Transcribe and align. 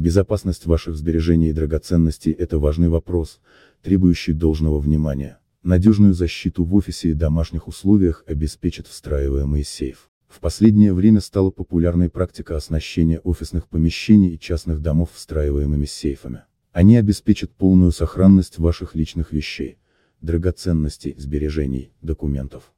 Безопасность 0.00 0.64
ваших 0.64 0.96
сбережений 0.96 1.50
и 1.50 1.52
драгоценностей– 1.52 2.32
это 2.38 2.58
важный 2.58 2.88
вопрос, 2.88 3.38
требующий 3.82 4.32
должного 4.32 4.78
внимания. 4.78 5.40
Надежную 5.62 6.14
защиту 6.14 6.64
в 6.64 6.74
офисе 6.74 7.10
и 7.10 7.12
домашних 7.12 7.68
условиях 7.68 8.24
обеспечит 8.26 8.86
встраиваемый 8.86 9.62
сейф. 9.62 10.08
В 10.26 10.40
последнее 10.40 10.94
время 10.94 11.20
стала 11.20 11.50
популярной 11.50 12.08
практика 12.08 12.56
оснащения 12.56 13.18
офисных 13.18 13.68
помещений 13.68 14.30
и 14.30 14.38
частных 14.38 14.80
домов 14.80 15.10
встраиваемыми 15.12 15.84
сейфами. 15.84 16.44
Они 16.72 16.96
обеспечат 16.96 17.50
полную 17.50 17.92
сохранность 17.92 18.58
ваших 18.58 18.94
личных 18.94 19.32
вещей, 19.32 19.76
драгоценностей, 20.22 21.14
сбережений, 21.18 21.92
документов. 22.00 22.72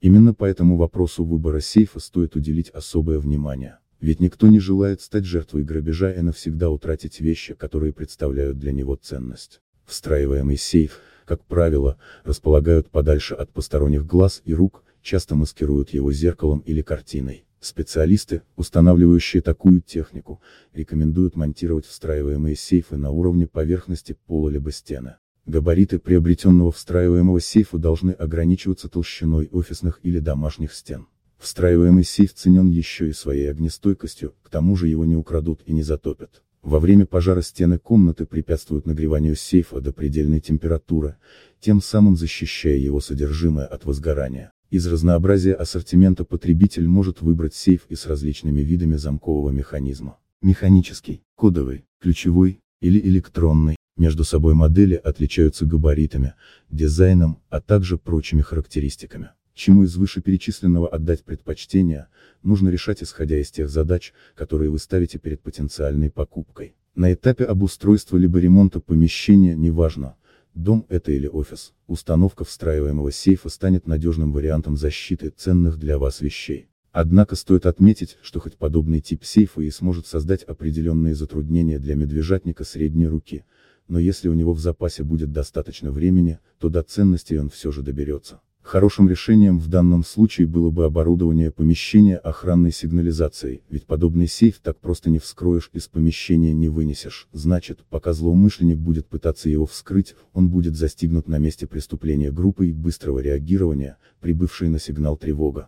Именно 0.00 0.32
по 0.32 0.46
этому 0.46 0.78
вопросу 0.78 1.22
выбора 1.22 1.60
сейфа 1.60 2.00
стоит 2.00 2.34
уделить 2.34 2.70
особое 2.70 3.18
внимание. 3.18 3.76
Ведь 4.02 4.18
никто 4.18 4.48
не 4.48 4.58
желает 4.58 5.00
стать 5.00 5.24
жертвой 5.24 5.62
грабежа 5.62 6.10
и 6.12 6.20
навсегда 6.22 6.70
утратить 6.70 7.20
вещи, 7.20 7.54
которые 7.54 7.92
представляют 7.92 8.58
для 8.58 8.72
него 8.72 8.96
ценность. 8.96 9.60
Встраиваемый 9.86 10.56
сейф, 10.56 10.98
как 11.24 11.44
правило, 11.44 11.96
располагают 12.24 12.90
подальше 12.90 13.34
от 13.34 13.52
посторонних 13.52 14.04
глаз 14.04 14.42
и 14.44 14.54
рук, 14.54 14.82
часто 15.02 15.36
маскируют 15.36 15.90
его 15.90 16.12
зеркалом 16.12 16.58
или 16.66 16.82
картиной. 16.82 17.44
Специалисты, 17.60 18.42
устанавливающие 18.56 19.40
такую 19.40 19.80
технику, 19.80 20.40
рекомендуют 20.72 21.36
монтировать 21.36 21.86
встраиваемые 21.86 22.56
сейфы 22.56 22.96
на 22.96 23.12
уровне 23.12 23.46
поверхности 23.46 24.16
пола 24.26 24.48
либо 24.48 24.72
стены. 24.72 25.14
Габариты 25.46 26.00
приобретенного 26.00 26.72
встраиваемого 26.72 27.40
сейфа 27.40 27.78
должны 27.78 28.10
ограничиваться 28.10 28.88
толщиной 28.88 29.48
офисных 29.52 30.00
или 30.02 30.18
домашних 30.18 30.72
стен. 30.72 31.06
Встраиваемый 31.42 32.04
сейф 32.04 32.34
ценен 32.34 32.70
еще 32.70 33.08
и 33.08 33.12
своей 33.12 33.50
огнестойкостью, 33.50 34.32
к 34.44 34.48
тому 34.48 34.76
же 34.76 34.86
его 34.86 35.04
не 35.04 35.16
украдут 35.16 35.60
и 35.66 35.72
не 35.72 35.82
затопят. 35.82 36.44
Во 36.62 36.78
время 36.78 37.04
пожара 37.04 37.42
стены 37.42 37.80
комнаты 37.80 38.26
препятствуют 38.26 38.86
нагреванию 38.86 39.34
сейфа 39.34 39.80
до 39.80 39.92
предельной 39.92 40.38
температуры, 40.38 41.16
тем 41.58 41.82
самым 41.82 42.16
защищая 42.16 42.76
его 42.76 43.00
содержимое 43.00 43.66
от 43.66 43.84
возгорания. 43.84 44.52
Из 44.70 44.86
разнообразия 44.86 45.54
ассортимента 45.54 46.24
потребитель 46.24 46.86
может 46.86 47.22
выбрать 47.22 47.56
сейф 47.56 47.86
и 47.88 47.96
с 47.96 48.06
различными 48.06 48.60
видами 48.60 48.94
замкового 48.94 49.50
механизма. 49.50 50.18
Механический, 50.42 51.24
кодовый, 51.34 51.86
ключевой 52.00 52.60
или 52.80 53.00
электронный. 53.00 53.74
Между 53.96 54.22
собой 54.22 54.54
модели 54.54 54.94
отличаются 54.94 55.66
габаритами, 55.66 56.34
дизайном, 56.70 57.42
а 57.50 57.60
также 57.60 57.98
прочими 57.98 58.42
характеристиками. 58.42 59.30
Чему 59.54 59.84
из 59.84 59.96
вышеперечисленного 59.96 60.88
отдать 60.88 61.24
предпочтение, 61.24 62.08
нужно 62.42 62.70
решать 62.70 63.02
исходя 63.02 63.38
из 63.38 63.50
тех 63.50 63.68
задач, 63.68 64.12
которые 64.34 64.70
вы 64.70 64.78
ставите 64.78 65.18
перед 65.18 65.42
потенциальной 65.42 66.10
покупкой. 66.10 66.74
На 66.94 67.12
этапе 67.12 67.44
обустройства 67.44 68.16
либо 68.16 68.38
ремонта 68.38 68.80
помещения, 68.80 69.54
неважно, 69.54 70.16
дом 70.54 70.86
это 70.88 71.12
или 71.12 71.26
офис, 71.26 71.74
установка 71.86 72.44
встраиваемого 72.44 73.12
сейфа 73.12 73.48
станет 73.48 73.86
надежным 73.86 74.32
вариантом 74.32 74.76
защиты 74.76 75.30
ценных 75.30 75.78
для 75.78 75.98
вас 75.98 76.20
вещей. 76.20 76.68
Однако 76.90 77.36
стоит 77.36 77.64
отметить, 77.64 78.18
что 78.22 78.40
хоть 78.40 78.56
подобный 78.56 79.00
тип 79.00 79.24
сейфа 79.24 79.62
и 79.62 79.70
сможет 79.70 80.06
создать 80.06 80.42
определенные 80.42 81.14
затруднения 81.14 81.78
для 81.78 81.94
медвежатника 81.94 82.64
средней 82.64 83.06
руки, 83.06 83.44
но 83.88 83.98
если 83.98 84.28
у 84.28 84.34
него 84.34 84.52
в 84.52 84.60
запасе 84.60 85.02
будет 85.02 85.32
достаточно 85.32 85.90
времени, 85.90 86.38
то 86.58 86.68
до 86.68 86.82
ценностей 86.82 87.38
он 87.38 87.48
все 87.48 87.72
же 87.72 87.82
доберется. 87.82 88.40
Хорошим 88.62 89.08
решением 89.08 89.58
в 89.58 89.66
данном 89.66 90.04
случае 90.04 90.46
было 90.46 90.70
бы 90.70 90.84
оборудование 90.84 91.50
помещения 91.50 92.16
охранной 92.16 92.70
сигнализацией, 92.70 93.62
ведь 93.68 93.86
подобный 93.86 94.28
сейф 94.28 94.60
так 94.62 94.78
просто 94.78 95.10
не 95.10 95.18
вскроешь, 95.18 95.68
из 95.72 95.88
помещения 95.88 96.52
не 96.52 96.68
вынесешь, 96.68 97.28
значит, 97.32 97.80
пока 97.90 98.12
злоумышленник 98.12 98.78
будет 98.78 99.08
пытаться 99.08 99.48
его 99.48 99.66
вскрыть, 99.66 100.14
он 100.32 100.48
будет 100.48 100.76
застигнут 100.76 101.26
на 101.26 101.38
месте 101.38 101.66
преступления 101.66 102.30
группой 102.30 102.72
быстрого 102.72 103.18
реагирования, 103.18 103.98
прибывшей 104.20 104.68
на 104.68 104.78
сигнал 104.78 105.16
тревога. 105.16 105.60